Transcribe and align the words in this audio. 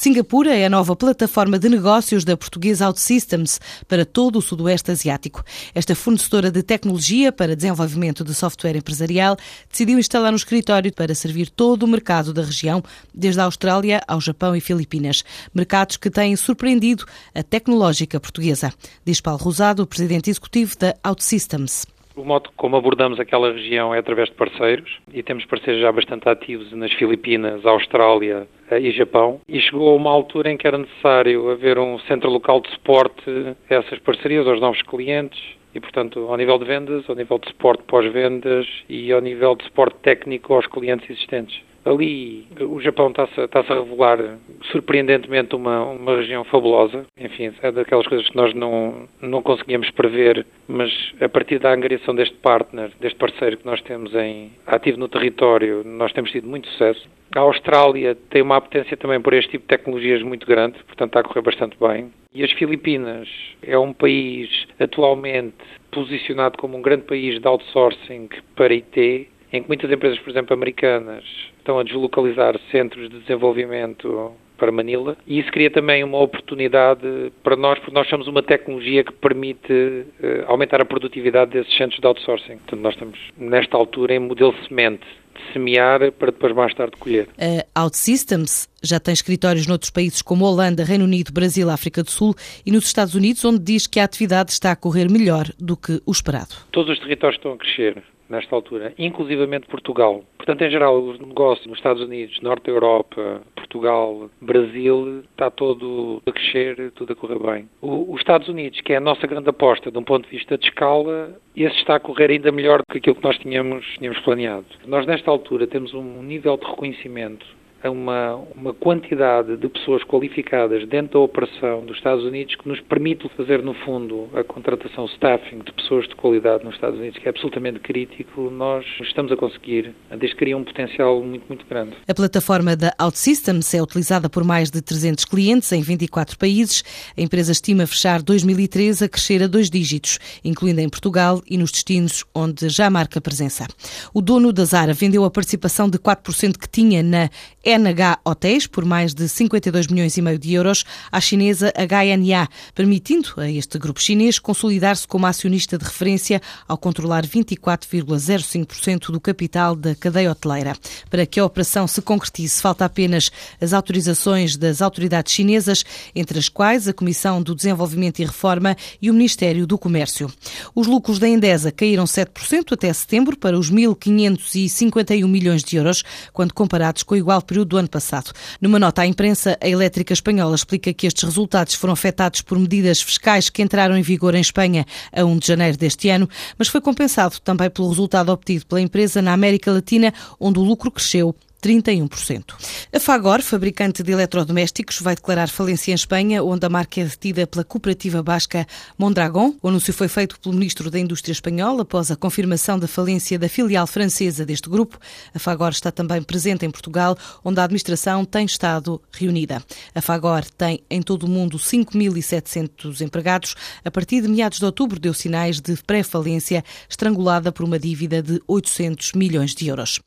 Singapura 0.00 0.56
é 0.56 0.64
a 0.64 0.70
nova 0.70 0.96
plataforma 0.96 1.58
de 1.58 1.68
negócios 1.68 2.24
da 2.24 2.34
portuguesa 2.34 2.86
OutSystems 2.86 3.60
para 3.86 4.06
todo 4.06 4.36
o 4.36 4.40
Sudoeste 4.40 4.90
Asiático. 4.90 5.44
Esta 5.74 5.94
fornecedora 5.94 6.50
de 6.50 6.62
tecnologia 6.62 7.30
para 7.30 7.54
desenvolvimento 7.54 8.24
de 8.24 8.32
software 8.32 8.78
empresarial 8.78 9.36
decidiu 9.70 9.98
instalar 9.98 10.32
um 10.32 10.36
escritório 10.36 10.90
para 10.90 11.14
servir 11.14 11.50
todo 11.50 11.82
o 11.82 11.86
mercado 11.86 12.32
da 12.32 12.42
região, 12.42 12.82
desde 13.14 13.42
a 13.42 13.44
Austrália 13.44 14.00
ao 14.08 14.22
Japão 14.22 14.56
e 14.56 14.60
Filipinas. 14.62 15.22
Mercados 15.52 15.98
que 15.98 16.08
têm 16.08 16.34
surpreendido 16.34 17.04
a 17.34 17.42
tecnológica 17.42 18.18
portuguesa. 18.18 18.72
Diz 19.04 19.20
Paulo 19.20 19.42
Rosado, 19.42 19.86
presidente 19.86 20.30
executivo 20.30 20.78
da 20.78 20.96
OutSystems. 21.04 21.84
O 22.20 22.24
modo 22.24 22.50
como 22.54 22.76
abordamos 22.76 23.18
aquela 23.18 23.50
região 23.50 23.94
é 23.94 23.98
através 23.98 24.28
de 24.28 24.34
parceiros 24.34 24.98
e 25.10 25.22
temos 25.22 25.46
parceiros 25.46 25.80
já 25.80 25.90
bastante 25.90 26.28
ativos 26.28 26.70
nas 26.72 26.92
Filipinas, 26.92 27.64
Austrália 27.64 28.46
eh, 28.70 28.78
e 28.78 28.90
Japão. 28.90 29.40
E 29.48 29.58
chegou 29.58 29.88
a 29.88 29.96
uma 29.96 30.10
altura 30.10 30.52
em 30.52 30.58
que 30.58 30.66
era 30.66 30.76
necessário 30.76 31.48
haver 31.50 31.78
um 31.78 31.98
centro 32.00 32.28
local 32.28 32.60
de 32.60 32.68
suporte 32.72 33.24
a 33.70 33.74
essas 33.74 33.98
parcerias, 34.00 34.46
aos 34.46 34.60
novos 34.60 34.82
clientes 34.82 35.40
e, 35.74 35.80
portanto, 35.80 36.26
ao 36.28 36.36
nível 36.36 36.58
de 36.58 36.66
vendas, 36.66 37.08
ao 37.08 37.16
nível 37.16 37.38
de 37.38 37.48
suporte 37.48 37.84
pós-vendas 37.84 38.66
e 38.86 39.10
ao 39.10 39.22
nível 39.22 39.56
de 39.56 39.64
suporte 39.64 39.96
técnico 40.02 40.52
aos 40.52 40.66
clientes 40.66 41.08
existentes. 41.08 41.62
Ali 41.84 42.46
o 42.60 42.80
Japão 42.80 43.08
está-se 43.08 43.40
está 43.40 43.60
a 43.60 43.62
revelar 43.62 44.38
surpreendentemente 44.70 45.54
uma, 45.54 45.84
uma 45.84 46.16
região 46.16 46.44
fabulosa. 46.44 47.06
Enfim, 47.18 47.52
é 47.62 47.72
daquelas 47.72 48.06
coisas 48.06 48.28
que 48.28 48.36
nós 48.36 48.52
não, 48.54 49.08
não 49.20 49.42
conseguíamos 49.42 49.90
prever, 49.90 50.46
mas 50.68 50.90
a 51.20 51.28
partir 51.28 51.58
da 51.58 51.72
angariação 51.72 52.14
deste 52.14 52.36
partner, 52.36 52.90
deste 53.00 53.18
parceiro 53.18 53.56
que 53.56 53.66
nós 53.66 53.80
temos 53.82 54.14
em 54.14 54.52
ativo 54.66 54.98
no 54.98 55.08
território, 55.08 55.82
nós 55.84 56.12
temos 56.12 56.30
tido 56.30 56.46
muito 56.46 56.68
sucesso. 56.68 57.08
A 57.34 57.40
Austrália 57.40 58.16
tem 58.28 58.42
uma 58.42 58.56
apetência 58.56 58.96
também 58.96 59.20
por 59.20 59.32
este 59.32 59.52
tipo 59.52 59.62
de 59.62 59.68
tecnologias 59.68 60.22
muito 60.22 60.46
grande, 60.46 60.78
portanto 60.84 61.10
está 61.10 61.20
a 61.20 61.22
correr 61.22 61.42
bastante 61.42 61.76
bem. 61.80 62.10
E 62.32 62.44
as 62.44 62.52
Filipinas 62.52 63.28
é 63.62 63.78
um 63.78 63.92
país 63.92 64.66
atualmente 64.78 65.56
posicionado 65.90 66.58
como 66.58 66.76
um 66.76 66.82
grande 66.82 67.02
país 67.02 67.40
de 67.40 67.46
outsourcing 67.46 68.28
para 68.54 68.74
IT, 68.74 69.28
em 69.52 69.62
que 69.62 69.68
muitas 69.68 69.90
empresas, 69.90 70.18
por 70.20 70.30
exemplo, 70.30 70.54
americanas, 70.54 71.24
estão 71.58 71.78
a 71.78 71.82
deslocalizar 71.82 72.58
centros 72.70 73.10
de 73.10 73.18
desenvolvimento 73.20 74.32
para 74.60 74.70
Manila 74.70 75.16
e 75.26 75.40
isso 75.40 75.50
cria 75.50 75.70
também 75.70 76.04
uma 76.04 76.20
oportunidade 76.20 77.32
para 77.42 77.56
nós, 77.56 77.78
porque 77.78 77.94
nós 77.94 78.08
somos 78.08 78.28
uma 78.28 78.42
tecnologia 78.42 79.02
que 79.02 79.12
permite 79.12 79.72
uh, 79.72 80.44
aumentar 80.46 80.80
a 80.82 80.84
produtividade 80.84 81.52
desses 81.52 81.74
centros 81.76 81.98
de 81.98 82.06
outsourcing. 82.06 82.58
Portanto, 82.58 82.80
nós 82.80 82.94
estamos 82.94 83.18
nesta 83.38 83.76
altura 83.76 84.14
em 84.14 84.18
modelo 84.18 84.54
semente, 84.68 85.06
de 85.34 85.52
semear 85.52 86.12
para 86.12 86.30
depois 86.30 86.54
mais 86.54 86.74
tarde 86.74 86.96
colher. 86.98 87.28
A 87.74 87.84
OutSystems 87.84 88.68
já 88.82 89.00
tem 89.00 89.14
escritórios 89.14 89.66
noutros 89.66 89.90
países 89.90 90.20
como 90.20 90.44
Holanda, 90.44 90.84
Reino 90.84 91.04
Unido, 91.04 91.32
Brasil, 91.32 91.70
África 91.70 92.02
do 92.02 92.10
Sul 92.10 92.34
e 92.64 92.70
nos 92.70 92.84
Estados 92.84 93.14
Unidos, 93.14 93.44
onde 93.44 93.60
diz 93.60 93.86
que 93.86 93.98
a 93.98 94.04
atividade 94.04 94.52
está 94.52 94.72
a 94.72 94.76
correr 94.76 95.10
melhor 95.10 95.46
do 95.58 95.76
que 95.76 96.00
o 96.06 96.12
esperado. 96.12 96.54
Todos 96.70 96.92
os 96.92 96.98
territórios 96.98 97.38
estão 97.38 97.52
a 97.52 97.56
crescer 97.56 98.02
nesta 98.30 98.54
altura, 98.54 98.94
inclusivamente 98.96 99.66
Portugal. 99.66 100.24
Portanto, 100.36 100.62
em 100.62 100.70
geral, 100.70 101.02
os 101.02 101.18
negócios 101.18 101.66
nos 101.66 101.78
Estados 101.78 102.02
Unidos, 102.02 102.40
Norte 102.40 102.66
da 102.66 102.72
Europa, 102.72 103.42
Portugal, 103.70 104.28
Brasil, 104.40 105.22
está 105.30 105.48
todo 105.48 106.20
a 106.26 106.32
crescer, 106.32 106.90
tudo 106.92 107.12
a 107.12 107.16
correr 107.16 107.38
bem. 107.38 107.68
O, 107.80 108.12
os 108.12 108.20
Estados 108.20 108.48
Unidos, 108.48 108.80
que 108.80 108.92
é 108.92 108.96
a 108.96 109.00
nossa 109.00 109.26
grande 109.28 109.48
aposta 109.48 109.92
de 109.92 109.98
um 109.98 110.02
ponto 110.02 110.24
de 110.24 110.36
vista 110.36 110.58
de 110.58 110.66
escala, 110.66 111.36
esse 111.56 111.76
está 111.76 111.94
a 111.94 112.00
correr 112.00 112.32
ainda 112.32 112.50
melhor 112.50 112.80
do 112.80 112.84
que 112.90 112.98
aquilo 112.98 113.14
que 113.14 113.22
nós 113.22 113.38
tínhamos, 113.38 113.86
tínhamos 113.98 114.18
planeado. 114.20 114.66
Nós, 114.86 115.06
nesta 115.06 115.30
altura, 115.30 115.68
temos 115.68 115.94
um 115.94 116.22
nível 116.22 116.56
de 116.56 116.66
reconhecimento 116.66 117.46
a 117.82 117.90
uma, 117.90 118.36
uma 118.54 118.74
quantidade 118.74 119.56
de 119.56 119.68
pessoas 119.68 120.02
qualificadas 120.04 120.86
dentro 120.88 121.12
da 121.12 121.18
operação 121.20 121.84
dos 121.84 121.96
Estados 121.96 122.24
Unidos 122.24 122.54
que 122.56 122.68
nos 122.68 122.80
permite 122.80 123.28
fazer, 123.36 123.62
no 123.62 123.74
fundo, 123.74 124.28
a 124.34 124.44
contratação 124.44 125.06
staffing 125.06 125.60
de 125.60 125.72
pessoas 125.72 126.06
de 126.06 126.14
qualidade 126.14 126.64
nos 126.64 126.74
Estados 126.74 126.98
Unidos, 126.98 127.18
que 127.18 127.26
é 127.26 127.30
absolutamente 127.30 127.80
crítico, 127.80 128.50
nós 128.50 128.84
estamos 129.00 129.32
a 129.32 129.36
conseguir, 129.36 129.94
desde 130.18 130.36
cria 130.36 130.56
um 130.56 130.64
potencial 130.64 131.22
muito, 131.22 131.44
muito 131.48 131.66
grande. 131.66 131.96
A 132.06 132.14
plataforma 132.14 132.76
da 132.76 132.94
OutSystems 133.00 133.72
é 133.74 133.82
utilizada 133.82 134.28
por 134.28 134.44
mais 134.44 134.70
de 134.70 134.82
300 134.82 135.24
clientes 135.24 135.72
em 135.72 135.80
24 135.80 136.38
países. 136.38 136.84
A 137.16 137.20
empresa 137.20 137.52
estima 137.52 137.86
fechar 137.86 138.22
2013 138.22 139.04
a 139.04 139.08
crescer 139.08 139.42
a 139.42 139.46
dois 139.46 139.70
dígitos, 139.70 140.18
incluindo 140.44 140.80
em 140.80 140.88
Portugal 140.88 141.40
e 141.48 141.56
nos 141.56 141.72
destinos 141.72 142.24
onde 142.34 142.68
já 142.68 142.90
marca 142.90 143.20
presença. 143.20 143.66
O 144.12 144.20
dono 144.20 144.52
da 144.52 144.64
Zara 144.64 144.92
vendeu 144.92 145.24
a 145.24 145.30
participação 145.30 145.88
de 145.88 145.98
4% 145.98 146.58
que 146.58 146.68
tinha 146.68 147.02
na 147.02 147.30
NH 147.78 148.18
Hotéis 148.24 148.66
por 148.66 148.84
mais 148.84 149.14
de 149.14 149.28
52 149.28 149.86
milhões 149.86 150.16
e 150.16 150.22
meio 150.22 150.38
de 150.38 150.52
euros 150.52 150.84
à 151.12 151.20
chinesa 151.20 151.72
HNA, 151.76 152.48
permitindo 152.74 153.34
a 153.36 153.50
este 153.50 153.78
grupo 153.78 154.00
chinês 154.00 154.38
consolidar-se 154.38 155.06
como 155.06 155.26
acionista 155.26 155.78
de 155.78 155.84
referência 155.84 156.42
ao 156.66 156.76
controlar 156.76 157.24
24,05% 157.24 159.12
do 159.12 159.20
capital 159.20 159.76
da 159.76 159.94
cadeia 159.94 160.30
hoteleira. 160.30 160.76
Para 161.08 161.24
que 161.26 161.38
a 161.38 161.44
operação 161.44 161.86
se 161.86 162.02
concretize, 162.02 162.60
falta 162.60 162.84
apenas 162.84 163.30
as 163.60 163.72
autorizações 163.72 164.56
das 164.56 164.82
autoridades 164.82 165.32
chinesas, 165.32 165.84
entre 166.14 166.38
as 166.38 166.48
quais 166.48 166.88
a 166.88 166.92
Comissão 166.92 167.42
do 167.42 167.54
Desenvolvimento 167.54 168.20
e 168.20 168.24
Reforma 168.24 168.76
e 169.00 169.10
o 169.10 169.14
Ministério 169.14 169.66
do 169.66 169.78
Comércio. 169.78 170.30
Os 170.74 170.86
lucros 170.86 171.18
da 171.18 171.28
Endesa 171.28 171.70
caíram 171.70 172.04
7% 172.04 172.72
até 172.72 172.92
setembro 172.92 173.36
para 173.36 173.58
os 173.58 173.70
1.551 173.70 175.28
milhões 175.28 175.62
de 175.62 175.76
euros, 175.76 176.02
quando 176.32 176.52
comparados 176.52 177.02
com 177.02 177.14
o 177.14 177.18
igual 177.18 177.40
período 177.42 177.59
do 177.64 177.76
ano 177.76 177.88
passado. 177.88 178.32
Numa 178.60 178.78
nota 178.78 179.02
à 179.02 179.06
imprensa, 179.06 179.58
a 179.60 179.68
elétrica 179.68 180.12
espanhola 180.12 180.54
explica 180.54 180.92
que 180.92 181.06
estes 181.06 181.24
resultados 181.24 181.74
foram 181.74 181.92
afetados 181.92 182.40
por 182.42 182.58
medidas 182.58 183.00
fiscais 183.00 183.48
que 183.48 183.62
entraram 183.62 183.96
em 183.96 184.02
vigor 184.02 184.34
em 184.34 184.40
Espanha 184.40 184.86
a 185.12 185.24
1 185.24 185.38
de 185.38 185.46
janeiro 185.46 185.76
deste 185.76 186.08
ano, 186.08 186.28
mas 186.58 186.68
foi 186.68 186.80
compensado 186.80 187.38
também 187.40 187.70
pelo 187.70 187.88
resultado 187.88 188.30
obtido 188.30 188.66
pela 188.66 188.80
empresa 188.80 189.20
na 189.20 189.32
América 189.32 189.72
Latina, 189.72 190.12
onde 190.38 190.58
o 190.58 190.62
lucro 190.62 190.90
cresceu 190.90 191.34
31%. 191.60 192.54
A 192.92 192.98
Fagor, 192.98 193.42
fabricante 193.42 194.02
de 194.02 194.12
eletrodomésticos, 194.12 195.00
vai 195.00 195.14
declarar 195.14 195.48
falência 195.48 195.92
em 195.92 195.94
Espanha, 195.94 196.42
onde 196.42 196.64
a 196.64 196.68
marca 196.68 197.00
é 197.00 197.04
detida 197.04 197.46
pela 197.46 197.64
cooperativa 197.64 198.22
basca 198.22 198.66
Mondragon. 198.98 199.54
O 199.62 199.68
anúncio 199.68 199.92
foi 199.92 200.08
feito 200.08 200.38
pelo 200.40 200.54
ministro 200.54 200.90
da 200.90 200.98
Indústria 200.98 201.32
espanhol 201.32 201.80
após 201.80 202.10
a 202.10 202.16
confirmação 202.16 202.78
da 202.78 202.88
falência 202.88 203.38
da 203.38 203.48
filial 203.48 203.86
francesa 203.86 204.46
deste 204.46 204.68
grupo. 204.68 204.98
A 205.34 205.38
Fagor 205.38 205.70
está 205.70 205.90
também 205.90 206.22
presente 206.22 206.64
em 206.64 206.70
Portugal, 206.70 207.16
onde 207.44 207.60
a 207.60 207.64
administração 207.64 208.24
tem 208.24 208.46
estado 208.46 209.00
reunida. 209.12 209.62
A 209.94 210.00
Fagor 210.00 210.44
tem 210.56 210.82
em 210.88 211.02
todo 211.02 211.24
o 211.24 211.28
mundo 211.28 211.58
5.700 211.58 213.00
empregados. 213.00 213.54
A 213.84 213.90
partir 213.90 214.22
de 214.22 214.28
meados 214.28 214.58
de 214.58 214.64
outubro 214.64 214.98
deu 214.98 215.12
sinais 215.12 215.60
de 215.60 215.76
pré-falência, 215.82 216.64
estrangulada 216.88 217.52
por 217.52 217.64
uma 217.64 217.78
dívida 217.78 218.22
de 218.22 218.40
800 218.46 219.12
milhões 219.12 219.54
de 219.54 219.66
euros. 219.66 219.98